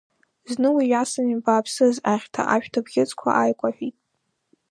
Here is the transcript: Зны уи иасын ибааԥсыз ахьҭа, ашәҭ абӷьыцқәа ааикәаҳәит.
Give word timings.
Зны 0.51 0.69
уи 0.75 0.85
иасын 0.89 1.27
ибааԥсыз 1.35 1.95
ахьҭа, 2.13 2.41
ашәҭ 2.55 2.73
абӷьыцқәа 2.79 3.29
ааикәаҳәит. 3.35 3.95